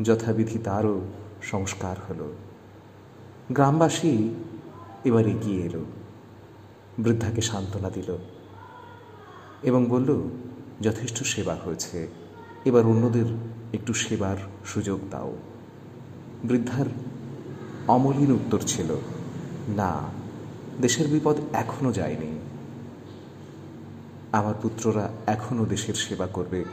যথাবিধি 0.02 0.58
তারও 0.58 1.00
সংস্কার 1.42 1.96
হলো। 2.08 2.32
গ্রামবাসী 3.52 4.28
এবার 5.04 5.26
এগিয়ে 5.26 5.62
এলো। 5.62 5.84
বৃদ্ধাকে 6.98 7.40
সান্ত্বনা 7.40 7.90
দিল 7.90 8.16
এবং 9.62 9.86
বলল, 9.86 10.22
যথেষ্ট 10.80 11.22
সেবা 11.22 11.54
হয়েছে। 11.54 12.08
এবার 12.64 12.86
অন্যদের 12.86 13.24
একটু 13.74 13.94
সেবার 13.94 14.36
সুযোগ 14.66 15.00
দাও। 15.10 15.36
বৃদ্ধার 16.44 16.86
অমলিন 17.88 18.32
উত্তর 18.32 18.58
ছিল, 18.66 18.96
না, 19.68 20.00
দেশের 20.80 21.08
বিপদ 21.08 21.36
এখনও 21.52 21.92
যায়নি। 21.92 22.38
আমার 24.32 24.54
পুত্ররা 24.62 25.08
এখনও 25.26 25.66
দেশের 25.66 25.94
সেবা 25.94 26.26
করবে। 26.26 26.64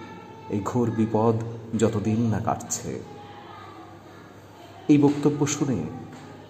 এই 0.49 0.59
ঘোর 0.65 0.91
বিপদ 0.91 1.35
যতদিন 1.79 2.29
না 2.29 2.39
কাটছে। 2.39 2.99
এই 4.87 4.97
বক্তব্য 4.97 5.47
শুনে 5.47 5.83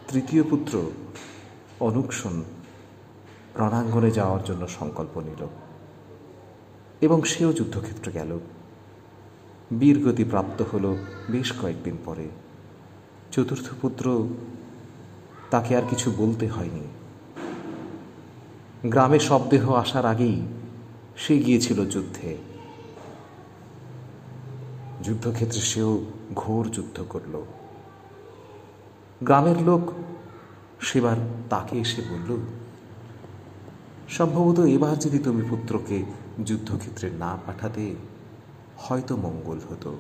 তৃতীয় 0.08 0.44
পুত্র 0.44 0.92
অনুক্ষণ 1.80 2.44
রণাঙ্গনে 3.56 4.12
যাওয়ার 4.12 4.44
জন্য 4.44 4.68
সংকল্প 4.68 5.20
নিল 5.20 5.48
এবং 7.02 7.24
সেও 7.24 7.54
যুদ্ধক্ষেত্রে 7.54 8.12
গেল। 8.12 8.40
বীরগতি 9.80 10.24
প্রাপ্ত 10.24 10.63
হল 10.74 10.96
বেশ 11.30 11.52
কয়েকদিন 11.62 11.98
পরে। 12.06 12.30
চতুর্থ 13.32 13.74
পুত্র 13.82 14.28
তাকে 15.52 15.78
আর 15.78 15.82
কিছু 15.90 16.12
বলতে 16.18 16.48
হয়নি। 16.48 16.88
গ্রামে 18.90 19.20
শবদেহ 19.20 19.74
আসার 19.74 20.06
আগেই 20.06 20.42
সে 21.18 21.38
গিয়েছিল 21.40 21.90
যুদ্ধে। 21.90 22.38
যুদ্ধক্ষেত্রে 25.04 25.62
সেও 25.62 26.06
ঘোর 26.36 26.70
যুদ্ধ 26.70 27.04
করল। 27.10 27.46
গ্রামের 29.24 29.62
লোক 29.62 29.92
সেবার 30.80 31.18
তাকে 31.50 31.80
এসে 31.80 32.01
বলল, 32.01 32.38
সম্ভবত 34.10 34.60
এবার 34.60 35.00
যদি 35.00 35.20
তুমি 35.20 35.42
পুত্রকে 35.50 36.03
যুদ্ধক্ষেত্রে 36.46 37.10
না 37.10 37.38
পাঠাতে, 37.46 37.96
হয়তো 38.77 39.18
মঙ্গল 39.18 39.60
হতো। 39.70 40.00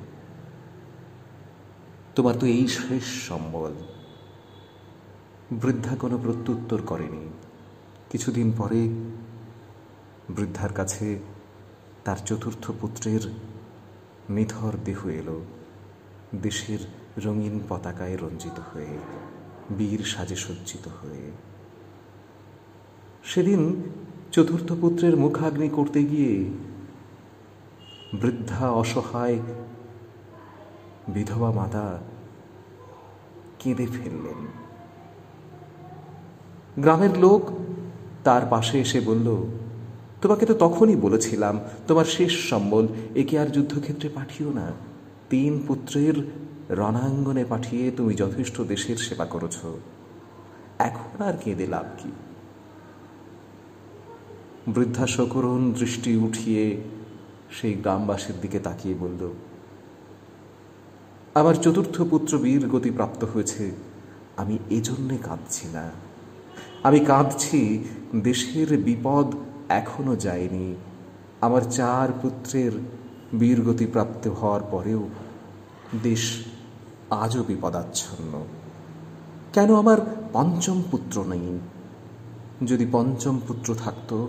তোমার 2.15 2.35
তো 2.35 2.45
এই 2.45 2.67
শেষ 2.67 3.27
সম্বল। 3.27 3.71
বৃদ্ধা 5.51 5.95
কোনো 5.95 6.17
প্রত্যুত্তর 6.17 6.81
করেনি। 6.81 7.29
কিছুদিন 8.11 8.51
পরে 8.57 8.81
বৃদ্ধার 10.29 10.73
কাছে 10.73 11.19
তার 12.05 12.17
চতুর্থ 12.25 12.71
পুত্রের 12.81 13.31
নিথর 14.29 14.71
দেহ 14.85 15.07
এলো। 15.07 15.41
দেশের 16.41 16.79
রঙিন 17.17 17.59
পতাকায় 17.69 18.17
রঞ্জিত 18.21 18.59
হয়ে, 18.73 18.97
বীর 19.77 19.99
সাজে 20.03 20.35
সজ্জিত 20.35 20.87
হয়ে। 21.01 21.31
সেদিন 23.23 23.91
চতুর্থ 24.31 24.73
পুত্রের 24.73 25.17
মুখাগ্নি 25.17 25.69
করতে 25.69 26.03
গিয়ে 26.03 26.49
বৃদ্ধা 28.13 28.71
অসহায় 28.71 29.39
বিধবা 31.07 31.51
মাতা 31.51 31.99
কেঁদে 33.59 33.85
ফেললেন। 33.85 34.47
গ্রামের 36.81 37.17
লোক 37.17 37.41
তার 38.23 38.41
পাশে 38.49 38.79
এসে 38.79 38.99
বলল, 38.99 39.27
তোমাকে 40.21 40.45
তো 40.45 40.53
তখনই 40.53 40.95
বলেছিলাম, 40.95 41.59
তোমার 41.87 42.05
শেষ 42.05 42.49
সম্বল 42.49 42.87
একে 43.15 43.39
আর 43.39 43.47
যুদ্ধক্ষেত্রে 43.47 44.09
পাঠিও 44.09 44.51
না। 44.51 44.71
তিন 45.29 45.63
পুত্রের 45.67 46.13
রণাঙ্গনে 46.69 47.45
পাঠিয়ে 47.49 47.91
তুমি 47.91 48.13
যথেষ্ট 48.13 48.61
দেশের 48.61 48.97
সেবা 48.97 49.25
করেছ। 49.25 49.65
এখন 50.79 51.21
আর 51.21 51.33
কেঁদে 51.43 51.67
লাভ 51.67 51.85
কি? 51.97 52.11
বৃদ্ধা 54.67 55.07
সকরুণ 55.07 55.73
দৃষ্টি 55.73 56.15
উঠিয়ে 56.15 56.81
সেই 57.51 57.73
গ্রামবাসীর 57.73 58.35
দিকে 58.41 58.59
তাকিয়ে 58.59 58.95
বলল, 58.99 59.33
আমার 61.33 61.55
চতুর্থ 61.55 62.01
পুত্র 62.01 62.37
বীর 62.37 62.67
গতি 62.67 62.91
প্রাপ্ত 62.91 63.23
হয়েছে। 63.23 63.71
আমি 64.37 64.59
এজন্যে 64.69 65.17
কাঁদছি 65.17 65.67
না। 65.67 65.91
আমি 66.83 66.99
কাঁদছি, 66.99 67.83
দেশের 68.15 68.77
বিপদ 68.77 69.35
এখনও 69.69 70.15
যায়নি। 70.15 70.75
আমার 71.41 71.61
চার 71.61 72.11
পুত্রের 72.21 72.71
বীরগতি 73.39 73.85
প্রাপ্ত 73.85 74.27
হওয়ার 74.27 74.61
পরেও 74.71 75.09
দেশ 76.03 76.45
আজও 77.13 77.43
বিপদাচ্ছন্ন। 77.43 78.45
কেন 79.53 79.75
আমার 79.75 79.97
পঞ্চম 80.33 80.83
পুত্র 80.91 81.23
নেই? 81.23 81.59
যদি 82.65 82.85
পঞ্চম 82.91 83.39
পুত্র 83.47 83.75
থাকত, 83.75 84.27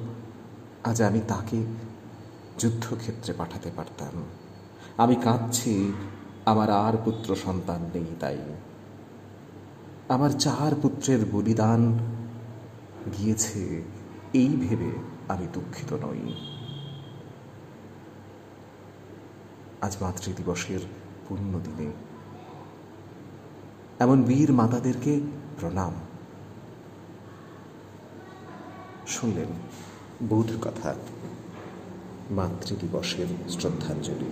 আজ 0.84 1.02
আমি 1.02 1.20
তাকে 1.28 1.64
যুদ্ধক্ষেত্রে 2.58 3.32
পাঠাতে 3.32 3.70
পারতাম। 3.76 4.22
আমি 4.96 5.16
কাঁদছি, 5.16 5.92
আমার 6.46 6.70
আর 6.70 6.92
পুত্র 7.04 7.36
সন্তান 7.36 7.90
নেই 7.94 8.04
তাই। 8.20 8.38
আমার 10.08 10.30
চার 10.30 10.74
পুত্রের 10.82 11.24
বলিদান 11.32 11.98
গিয়েছে, 13.18 13.82
এই 14.34 14.48
ভেবে 14.48 14.90
আমি 15.28 15.46
দুঃখিত 15.52 15.92
নই। 15.92 16.34
আজ 19.80 19.96
মাতৃদিবসের 20.00 20.80
পূর্ণ 21.28 21.60
দিনে 21.64 21.92
এমন 23.98 24.22
বীর 24.22 24.52
মাতাদেরকে 24.52 25.20
প্রণাম। 25.60 25.92
শুনলেন 29.06 29.50
বৌদ্ধ 30.28 30.52
কথা 30.60 30.94
মাতৃদিবসের 32.30 33.26
শ্রদ্ধাঞ্জলি। 33.50 34.30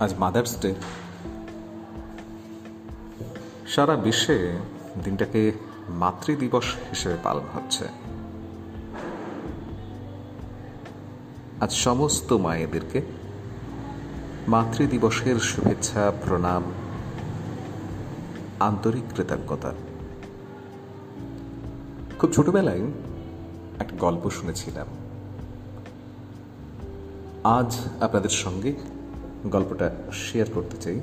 আজ 0.00 0.14
মাদার্স 0.18 0.60
ডে। 0.60 0.74
সারা 3.74 3.96
বিশ্বে 3.96 4.58
দিনটাকে 5.04 5.52
মাতৃদিবস 5.88 6.64
হিসেবে 6.90 7.16
পালন 7.22 7.42
হচ্ছে। 7.54 7.84
আজ 11.60 11.72
সমস্ত 11.72 12.32
মায়েদেরকে 12.32 13.02
মাতৃদিবসের 14.48 15.40
শুভেচ্ছা, 15.40 16.12
প্রণাম, 16.26 16.62
আন্তরিক 18.60 19.16
কৃতজ্ঞতা। 19.16 19.72
খুব 22.18 22.32
ছোটবেলায় 22.32 22.82
একটা 23.80 23.96
গল্প 23.98 24.30
শুনেছিলাম। 24.30 24.86
আজ 27.44 27.80
আপনাদের 28.00 28.30
সঙ্গে 28.30 28.72
গল্পটা 29.46 29.94
শেয়ার 30.12 30.48
করতে 30.54 30.76
চাই। 30.76 31.00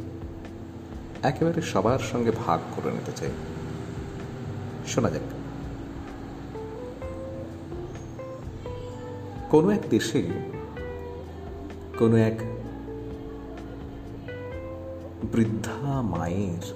একেবারে 1.23 1.62
সবার 1.62 1.99
সঙ্গে 1.99 2.32
ভাগ 2.32 2.60
করে 2.75 2.91
নিতে 2.91 3.12
চাই। 3.12 3.29
শোনা 4.88 5.10
যাক। 5.10 5.21
কোনো 9.51 9.69
এক 9.69 9.82
দেশে 9.89 10.32
কোনো 11.99 12.15
এক 12.15 12.39
বৃদ্ধা 15.32 16.01
মায়ের 16.01 16.73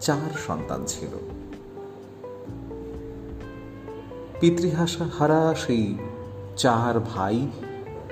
চার 0.00 0.38
সন্তান 0.46 0.84
ছিল। 0.86 1.08
পিতৃহাসা 4.40 5.04
হারা 5.04 5.54
সেই 5.54 5.98
চার 6.56 7.00
ভাই 7.00 7.48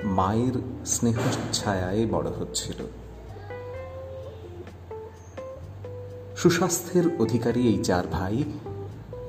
মায়ের 0.03 0.85
স্নেহ 0.85 1.17
ছায়ায় 1.53 2.07
বড় 2.07 2.29
হচ্ছিল। 2.29 3.00
সুস্বাস্থ্যের 6.41 7.03
অধিকারী 7.19 7.67
এই 7.67 7.83
চার 7.83 8.07
ভাই 8.07 8.43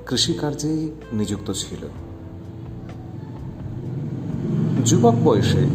কৃষিকার্যে 0.07 0.91
নিযুক্ত 1.13 1.51
ছিল। 1.51 1.87
যুবক 4.85 5.15
বয়সে 5.23 5.67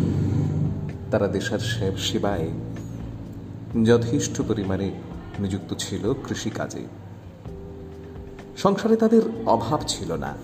তারা 1.11 1.29
দেশের 1.29 1.59
সেব 1.59 1.97
সেবায় 1.97 2.49
যথেষ্ট 3.85 4.43
পরিমাণে 4.49 4.91
নিযুক্ত 5.39 5.75
ছিল 5.79 6.13
কৃষিকাজে। 6.13 6.87
সংসারে 8.57 8.97
তাদের 8.97 9.23
অভাব 9.47 9.81
ছিল 9.89 10.13
না। 10.13 10.35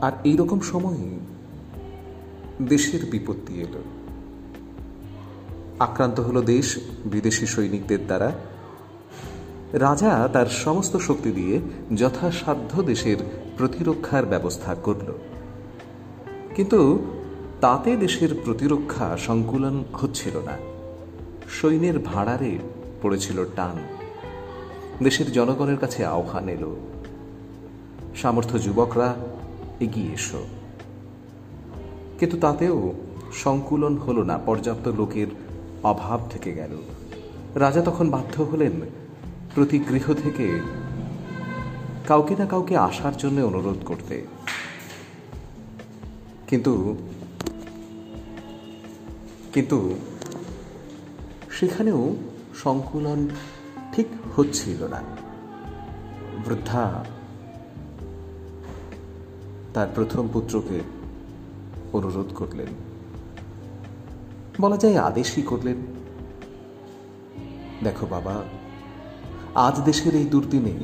আর 0.00 0.12
এইরকম 0.24 0.60
সময়ে 0.60 1.18
দেশের 2.68 3.10
বিপত্তি 3.10 3.54
এলো। 3.60 3.95
আক্রান্ত 5.78 6.20
হলো 6.20 6.42
দেশ, 6.42 6.76
বিদেশি 7.04 7.46
সৈনিকদের 7.46 8.06
দ্বারা। 8.06 8.32
রাজা 9.72 10.28
তার 10.32 10.46
সমস্ত 10.46 10.96
শক্তি 10.96 11.30
দিয়ে 11.30 11.60
যথাসাধ্য 11.96 12.82
দেশের 12.82 13.16
প্রতিরক্ষার 13.58 14.26
ব্যবস্থা 14.26 14.74
করল। 14.74 15.12
কিন্তু 16.54 17.06
তাতে 17.60 17.96
দেশের 17.96 18.28
প্রতিরক্ষা 18.44 19.16
সংকুলন 19.16 19.84
হচ্ছিল 19.92 20.36
না। 20.36 20.56
সৈন্যের 21.48 21.98
ভাড়ারে 21.98 22.58
পড়েছিল 23.02 23.44
টান। 23.56 23.76
দেশের 25.04 25.32
জনগণের 25.32 25.78
কাছে 25.78 26.04
আহ্বান 26.04 26.48
এলো, 26.48 26.76
সামর্থ্য 28.16 28.62
যুবকরা 28.62 29.14
এগিয়ে 29.80 30.12
এসো। 30.12 30.46
কিন্তু 32.18 32.36
তাতেও 32.40 32.92
সংকুলন 33.32 33.96
হলো 33.96 34.22
না, 34.22 34.38
পর্যাপ্ত 34.38 34.88
লোকের 34.88 35.26
অভাব 35.86 36.20
থেকে 36.30 36.52
গেল। 36.52 36.76
রাজা 37.54 37.82
তখন 37.82 38.10
বাধ্য 38.10 38.42
হলেন 38.42 38.72
প্রতি 39.54 39.78
গৃহ 39.78 40.14
থেকে 40.14 40.60
কাউকে 42.06 42.36
না 42.38 42.46
কাউকে 42.46 42.76
আসার 42.76 43.16
জন্য 43.16 43.40
অনুরোধ 43.40 43.76
করতে। 43.84 44.26
কিন্তু 46.48 46.96
কিন্তু 49.52 49.94
সেখানেও 51.50 52.16
সংকুলন 52.54 53.28
ঠিক 53.92 54.06
হচ্ছিল 54.36 54.86
না। 54.86 55.02
বৃদ্ধা 56.48 57.04
তার 59.74 59.88
প্রথম 59.94 60.28
পুত্রকে 60.32 60.80
অনুরোধ 61.92 62.34
করলেন। 62.34 62.85
বলা 64.60 64.76
যায় 64.76 64.96
আদেশই 64.96 65.42
করলেন? 65.42 65.76
দেখো 67.84 68.06
বাবা, 68.06 68.42
আজ 69.54 69.80
দেশের 69.80 70.14
এই 70.14 70.24
দুর্দিনে 70.24 70.74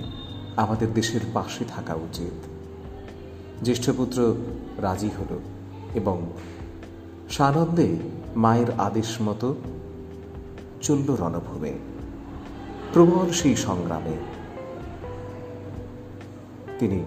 আমাদের 0.56 0.94
দেশের 0.94 1.20
পাশে 1.34 1.64
থাকা 1.68 1.94
উচিত। 1.94 2.36
জ্যেষ্ঠপুত্র 3.62 4.34
রাজি 4.78 5.08
হল 5.08 5.38
এবং 5.94 6.32
সানন্দে 7.30 7.96
মায়ের 8.36 8.70
আদেশ 8.78 9.20
মতো 9.20 9.54
চলল 10.82 11.14
রণভূমে। 11.14 11.72
প্রবল 12.92 13.30
সেই 13.30 13.56
সংগ্রামে 13.56 14.16
তিনি 16.78 17.04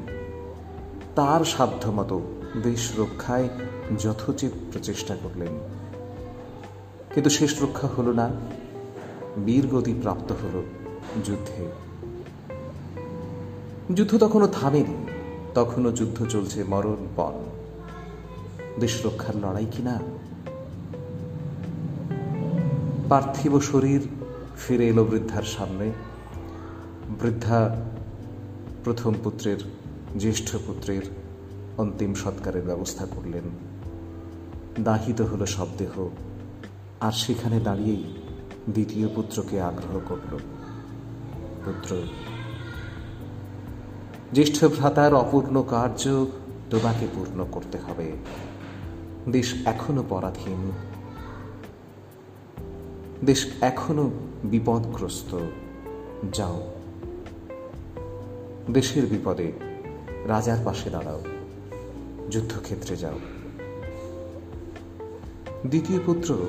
তার 1.15 1.45
সাধ্যমতো 1.45 2.21
দেশ 2.63 2.99
রক্ষায় 2.99 3.49
যথোচিত 3.99 4.51
প্রচেষ্টা 4.71 5.15
করলেন। 5.23 5.54
কিন্তু 7.15 7.30
শেষ 7.30 7.63
রক্ষা 7.63 7.88
হলো 7.88 8.13
না। 8.13 8.30
বীরগতি 9.45 9.93
প্রাপ্ত 10.01 10.32
হল 10.32 10.63
যুদ্ধে। 11.25 11.71
যুদ্ধ 13.93 14.17
তখনও 14.17 14.47
থামেনি, 14.47 15.06
তখনও 15.54 15.91
যুদ্ধ 15.91 16.25
চলছে 16.25 16.63
মরণ 16.63 17.08
পণ। 17.15 17.34
দেশ 18.80 19.06
রক্ষার 19.06 19.36
লড়াই 19.36 19.65
কিনা 19.65 19.99
পার্থিব 23.10 23.60
শরীর 23.60 24.08
ফিরে 24.58 24.88
এলো 24.88 25.04
বৃদ্ধার 25.04 25.43
সামনে। 25.43 25.91
বৃদ্ধা 27.21 27.82
প্রথম 28.84 29.13
পুত্রের, 29.23 29.58
জ্যেষ্ঠ 30.19 30.56
পুত্রের 30.56 31.01
অন্তিম 31.78 32.13
সৎকারের 32.13 32.63
ব্যবস্থা 32.63 33.06
করলেন। 33.06 33.43
দাহিত 34.84 35.21
হলো 35.21 35.45
শবদেহ 35.45 36.10
আর 37.05 37.11
সেখানে 37.11 37.59
দাঁড়িয়েই 37.59 38.03
দ্বিতীয় 38.69 39.07
পুত্রকে 39.15 39.61
আগ্রহ 39.61 39.99
করল। 40.09 40.37
পুত্র 41.65 41.97
জ্যেষ্ঠ 44.33 44.65
ভ্রাতার 44.65 45.13
অপূর্ণ 45.13 45.63
কার্য 45.69 46.25
তোমাকে 46.69 47.07
পূর্ণ 47.15 47.45
করতে 47.51 47.77
হবে। 47.77 48.11
দেশ 49.31 49.55
এখনও 49.65 50.03
পরাধীন। 50.09 50.71
দেশ 53.25 53.47
এখনও 53.61 54.11
বিপদগ্রস্ত। 54.43 55.39
যাও। 56.33 56.71
দেশের 58.73 59.05
বিপদে 59.05 59.51
রাজার 60.25 60.57
পাশে 60.65 60.89
দাঁড়াও। 60.89 61.21
যুদ্ধক্ষেত্রে 62.31 62.95
যাও। 62.95 63.19
দ্বিতীয় 65.67 65.99
পুত্র 66.05 66.47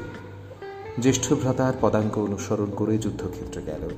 জ্যেষ্ঠ 1.00 1.32
ভ্রাতার 1.32 1.74
পদাঙ্ক 1.80 2.18
অনুসরণ 2.18 2.70
করে 2.70 2.98
যুদ্ধক্ষেত্রে 2.98 3.62
গেল। 3.62 3.88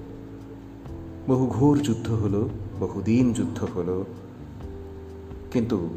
বহু 1.28 1.46
ঘোর 1.46 1.78
যুদ্ধ 1.78 2.12
হলো, 2.12 2.48
বহুদিন 2.80 3.32
যুদ্ধ 3.32 3.64
হলো, 3.64 4.04
কিন্তু 5.52 5.88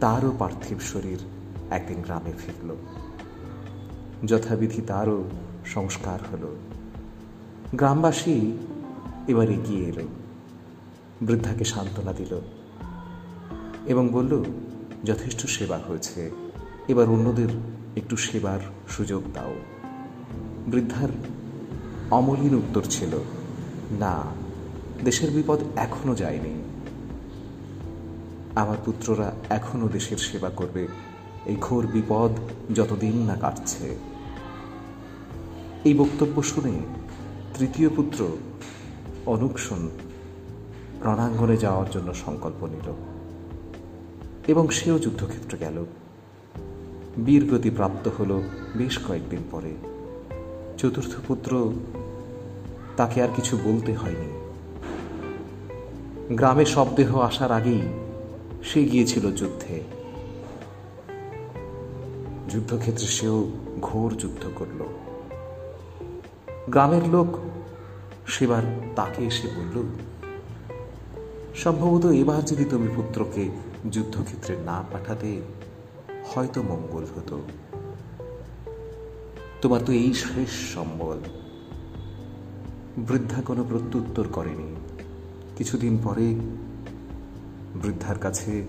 তারও 0.00 0.32
পার্থিব 0.38 0.78
শরীর 0.80 1.18
একদিন 1.70 2.02
গ্রামে 2.02 2.32
ফিরল। 2.32 2.76
যথাবিধি 4.26 4.82
তারও 4.82 5.24
সংস্কার 5.66 6.18
হলো। 6.32 6.56
গ্রামবাসী 7.74 8.52
এবার 9.28 9.50
এগিয়ে 9.50 9.86
এলো। 9.86 10.02
বৃদ্ধাকে 11.20 11.64
সান্ত্বনা 11.64 12.12
দিল 12.12 12.40
এবং 13.86 14.08
বলল, 14.08 14.44
যথেষ্ট 15.04 15.46
সেবা 15.46 15.78
হয়েছে। 15.78 16.30
এবার 16.88 17.08
অন্যদের 17.08 17.48
একটু 17.96 18.16
সেবার 18.16 18.58
সুযোগ 18.88 19.22
দাও। 19.34 19.54
বৃদ্ধার 20.70 21.08
অমলিন 22.10 22.54
উত্তর 22.54 22.82
ছিল, 22.90 23.18
না, 23.98 24.22
দেশের 25.04 25.30
বিপদ 25.30 25.58
এখনও 25.76 26.14
যায়নি। 26.14 26.62
আমার 28.54 28.76
পুত্ররা 28.84 29.32
এখনও 29.50 29.88
দেশের 29.88 30.16
সেবা 30.16 30.50
করবে। 30.50 30.88
এই 31.46 31.56
ঘোর 31.60 31.86
বিপদ 31.86 32.30
যতদিন 32.74 33.22
না 33.22 33.34
কাটছে। 33.34 33.98
এই 35.84 35.94
বক্তব্য 35.94 36.42
শুনে 36.42 36.72
তৃতীয় 37.54 37.88
পুত্র 37.88 38.28
অনুক্ষণ 39.26 39.88
রণাঙ্গনে 41.04 41.56
যাওয়ার 41.56 41.90
জন্য 41.90 42.14
সংকল্প 42.14 42.64
নিল 42.64 42.92
এবং 44.48 44.68
সেও 44.68 44.98
যুদ্ধক্ষেত্রে 44.98 45.58
গেল। 45.58 45.84
বীরগতি 47.26 47.70
প্রাপ্ত 47.70 48.08
হল 48.18 48.42
বেশ 48.76 48.98
কয়েকদিন 48.98 49.40
পরে। 49.50 49.97
চতুর্থ 50.78 51.14
পুত্র 51.28 51.72
তাকে 52.96 53.22
আর 53.22 53.28
কিছু 53.36 53.58
বলতে 53.64 53.94
হয়নি। 53.94 54.28
গ্রামে 56.34 56.64
শবদেহ 56.64 57.18
আসার 57.18 57.52
আগেই 57.52 57.82
সে 58.64 58.84
গিয়েছিল 58.84 59.32
যুদ্ধে। 59.32 59.80
যুদ্ধক্ষেত্রে 62.48 63.06
সেও 63.06 63.50
ঘোর 63.80 64.14
যুদ্ধ 64.14 64.48
করল। 64.54 64.84
গ্রামের 66.68 67.08
লোক 67.08 67.38
সেবার 68.26 68.62
তাকে 68.96 69.24
এসে 69.24 69.48
বলল, 69.48 69.82
সম্ভবত 71.54 72.06
এবার 72.06 72.44
যদি 72.44 72.64
তুমি 72.64 72.88
পুত্রকে 72.96 73.50
যুদ্ধক্ষেত্রে 73.90 74.56
না 74.56 74.84
পাঠাতে, 74.92 75.40
হয়তো 76.34 76.62
মঙ্গল 76.62 77.04
হতো। 77.16 77.42
তোমার 79.62 79.80
তো 79.82 79.92
এই 79.92 80.14
শেষ 80.14 80.74
সম্বল। 80.74 81.18
বৃদ্ধা 82.96 83.42
কোনো 83.42 83.64
প্রত্যুত্তর 83.64 84.28
করেনি। 84.32 84.74
কিছুদিন 85.56 85.98
পরে 86.04 86.34
বৃদ্ধার 87.82 88.18
কাছে 88.18 88.66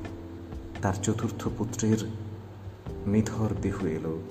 তার 0.82 0.94
চতুর্থ 1.04 1.48
পুত্রের 1.58 1.98
নিধর 3.08 3.50
দেহ 3.62 3.86
এলো। 3.86 4.22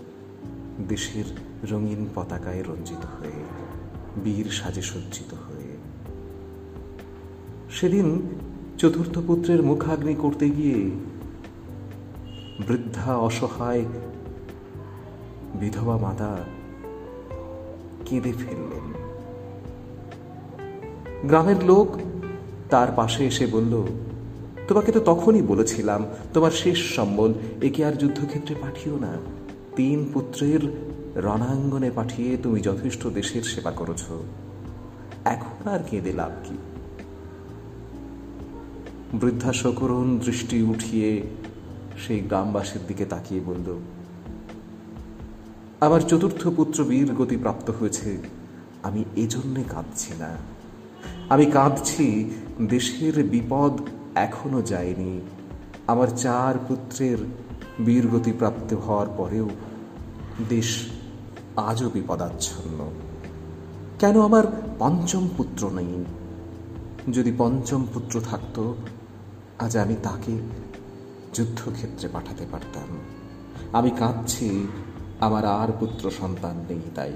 দেশের 0.88 1.24
রঙিন 1.72 2.06
পতাকায় 2.14 2.62
রঞ্জিত 2.62 3.06
হয়ে, 3.20 3.44
বীর 4.24 4.50
সাজে 4.50 4.82
সজ্জিত 4.82 5.34
হয়ে। 5.34 5.76
সেদিন 7.70 8.22
চতুর্থ 8.78 9.18
পুত্রের 9.26 9.62
মুখাগ্নি 9.62 10.14
করতে 10.14 10.50
গিয়ে 10.50 10.90
বৃদ্ধা 12.66 13.16
অসহায় 13.16 13.84
বিধবা 15.60 15.96
মাতা 15.96 16.36
কেঁদে 18.04 18.32
ফেললেন। 18.32 18.86
গ্রামের 21.24 21.64
লোক 21.64 21.98
তার 22.70 22.88
পাশে 22.96 23.26
এসে 23.26 23.46
বলল, 23.46 23.86
তোমাকে 24.68 24.92
তো 24.92 25.00
তখনই 25.00 25.42
বলেছিলাম, 25.42 26.06
তোমার 26.34 26.50
শেষ 26.50 26.96
সম্বল 26.96 27.34
একে 27.62 27.84
আর 27.84 27.92
যুদ্ধক্ষেত্রে 27.92 28.54
পাঠিও 28.54 28.98
না। 28.98 29.12
তিন 29.76 30.10
পুত্রের 30.12 30.62
রণাঙ্গনে 31.16 31.90
পাঠিয়ে 31.90 32.36
তুমি 32.36 32.60
যথেষ্ট 32.60 33.06
দেশের 33.06 33.42
সেবা 33.42 33.70
করেছ। 33.70 34.04
এখন 35.24 35.70
আর 35.70 35.78
কেঁদে 35.90 36.12
লাভ 36.12 36.30
কি? 36.44 36.56
বৃদ্ধা 39.18 39.52
দৃষ্টি 40.24 40.62
উঠিয়ে 40.62 41.22
সেই 42.06 42.20
গ্রামবাসীর 42.20 42.80
দিকে 42.88 43.04
তাকিয়ে 43.04 43.40
বলল 43.46 43.97
আমার 45.80 46.00
চতুর্থ 46.00 46.48
পুত্র 46.48 46.84
বীর 46.84 47.14
গতি 47.14 47.36
প্রাপ্ত 47.36 47.70
হয়েছে। 47.70 48.18
আমি 48.82 49.04
এজন্যে 49.16 49.64
কাঁদছি 49.68 50.12
না। 50.18 50.36
আমি 51.28 51.46
কাঁদছি, 51.46 52.30
দেশের 52.68 53.24
বিপদ 53.24 53.80
এখনও 54.14 54.62
যায়নি। 54.62 55.20
আমার 55.86 56.08
চার 56.08 56.58
পুত্রের 56.68 57.18
বীরগতি 57.84 58.32
প্রাপ্ত 58.32 58.74
হওয়ার 58.74 59.06
পরেও 59.16 59.48
দেশ 60.48 60.86
আজও 61.56 61.90
বিপদাচ্ছন্ন। 61.90 62.90
কেন 63.98 64.20
আমার 64.20 64.74
পঞ্চম 64.78 65.28
পুত্র 65.36 65.70
নেই? 65.70 66.04
যদি 67.12 67.32
পঞ্চম 67.38 67.86
পুত্র 67.94 68.20
থাকত, 68.20 68.74
আজ 69.58 69.76
আমি 69.76 69.96
তাকে 70.02 70.38
যুদ্ধক্ষেত্রে 71.34 72.08
পাঠাতে 72.12 72.46
পারতাম। 72.50 72.98
আমি 73.72 73.90
কাঁদছি 73.90 74.66
আমার 75.20 75.44
আর 75.44 75.68
পুত্র 75.80 76.10
সন্তান 76.10 76.56
নেই 76.68 76.80
তাই। 76.94 77.12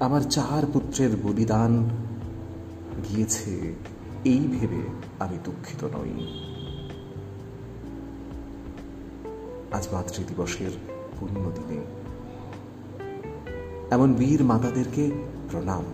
আমার 0.00 0.20
চার 0.20 0.66
পুত্রের 0.72 1.16
বলিদান 1.16 1.88
গিয়েছে 3.08 3.74
এই 4.24 4.38
ভেবে 4.38 4.82
আমি 5.18 5.38
দুঃখিত 5.44 5.84
নই। 5.84 6.42
আজ 9.72 9.88
মাতৃদিবসের 9.92 10.70
দিনে 11.54 11.80
এমন 13.90 14.14
বীর 14.14 14.44
মাতাদেরকে 14.44 15.10
প্রণাম। 15.50 15.84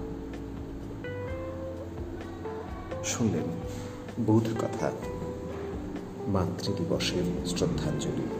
শুনলেন 3.05 3.48
বৌদ্ধ 4.26 4.48
কথা 4.61 4.90
মাতৃদিবসের 6.29 7.46
শ্রদ্ধাঞ্জলি। 7.46 8.39